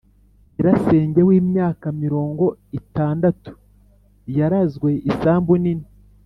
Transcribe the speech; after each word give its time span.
]nyirasenge 0.53 1.21
w'imyaka 1.27 1.85
mirongo 2.01 2.45
itandatu 2.79 3.51
yarazwe 4.37 4.89
isambu 5.11 5.53
nini. 5.63 5.87